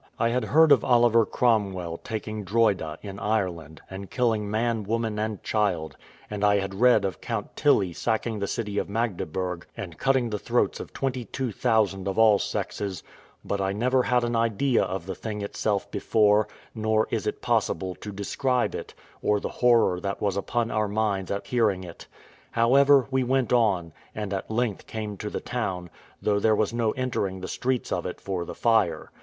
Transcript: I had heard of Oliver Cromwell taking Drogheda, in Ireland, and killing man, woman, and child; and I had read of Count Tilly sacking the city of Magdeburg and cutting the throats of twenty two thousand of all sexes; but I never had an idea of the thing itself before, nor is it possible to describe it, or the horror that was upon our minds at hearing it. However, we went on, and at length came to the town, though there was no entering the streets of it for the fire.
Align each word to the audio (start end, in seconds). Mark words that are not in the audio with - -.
I 0.17 0.29
had 0.29 0.45
heard 0.45 0.71
of 0.71 0.83
Oliver 0.83 1.27
Cromwell 1.27 1.99
taking 2.03 2.43
Drogheda, 2.43 2.97
in 3.03 3.19
Ireland, 3.19 3.81
and 3.87 4.09
killing 4.09 4.49
man, 4.49 4.81
woman, 4.81 5.19
and 5.19 5.43
child; 5.43 5.95
and 6.27 6.43
I 6.43 6.55
had 6.57 6.73
read 6.81 7.05
of 7.05 7.21
Count 7.21 7.55
Tilly 7.55 7.93
sacking 7.93 8.39
the 8.39 8.47
city 8.47 8.79
of 8.79 8.89
Magdeburg 8.89 9.67
and 9.77 9.99
cutting 9.99 10.31
the 10.31 10.39
throats 10.39 10.79
of 10.79 10.91
twenty 10.91 11.25
two 11.25 11.51
thousand 11.51 12.07
of 12.07 12.17
all 12.17 12.39
sexes; 12.39 13.03
but 13.45 13.61
I 13.61 13.73
never 13.73 14.01
had 14.01 14.23
an 14.23 14.35
idea 14.35 14.81
of 14.83 15.05
the 15.05 15.13
thing 15.13 15.43
itself 15.43 15.91
before, 15.91 16.47
nor 16.73 17.07
is 17.11 17.27
it 17.27 17.43
possible 17.43 17.93
to 17.93 18.11
describe 18.11 18.73
it, 18.73 18.95
or 19.21 19.39
the 19.39 19.49
horror 19.49 19.99
that 19.99 20.19
was 20.19 20.35
upon 20.35 20.71
our 20.71 20.87
minds 20.87 21.29
at 21.29 21.45
hearing 21.45 21.83
it. 21.83 22.07
However, 22.49 23.05
we 23.11 23.23
went 23.23 23.53
on, 23.53 23.93
and 24.15 24.33
at 24.33 24.49
length 24.49 24.87
came 24.87 25.15
to 25.17 25.29
the 25.29 25.41
town, 25.41 25.91
though 26.23 26.39
there 26.39 26.55
was 26.55 26.73
no 26.73 26.89
entering 26.93 27.41
the 27.41 27.47
streets 27.47 27.91
of 27.91 28.07
it 28.07 28.19
for 28.19 28.45
the 28.45 28.55
fire. 28.55 29.11